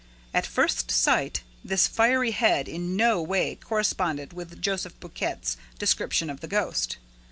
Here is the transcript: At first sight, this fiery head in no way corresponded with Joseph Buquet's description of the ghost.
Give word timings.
At 0.33 0.47
first 0.47 0.89
sight, 0.89 1.43
this 1.63 1.87
fiery 1.87 2.31
head 2.31 2.67
in 2.67 2.95
no 2.95 3.21
way 3.21 3.53
corresponded 3.53 4.33
with 4.33 4.59
Joseph 4.59 4.99
Buquet's 4.99 5.57
description 5.77 6.27
of 6.27 6.39
the 6.39 6.47
ghost. 6.47 6.97